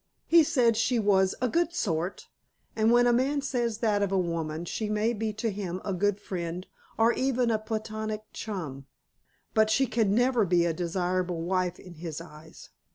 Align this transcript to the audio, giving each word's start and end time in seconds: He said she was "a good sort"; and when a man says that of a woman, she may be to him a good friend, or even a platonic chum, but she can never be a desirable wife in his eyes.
He 0.25 0.41
said 0.43 0.77
she 0.77 0.97
was 0.97 1.35
"a 1.43 1.47
good 1.47 1.75
sort"; 1.75 2.27
and 2.75 2.91
when 2.91 3.05
a 3.05 3.13
man 3.13 3.41
says 3.43 3.77
that 3.85 4.01
of 4.01 4.11
a 4.11 4.17
woman, 4.17 4.65
she 4.65 4.89
may 4.89 5.13
be 5.13 5.31
to 5.33 5.51
him 5.51 5.79
a 5.85 5.93
good 5.93 6.19
friend, 6.19 6.65
or 6.97 7.13
even 7.13 7.51
a 7.51 7.59
platonic 7.59 8.23
chum, 8.33 8.87
but 9.53 9.69
she 9.69 9.85
can 9.85 10.15
never 10.15 10.43
be 10.43 10.65
a 10.65 10.73
desirable 10.73 11.43
wife 11.43 11.77
in 11.79 11.93
his 12.01 12.19
eyes. 12.19 12.69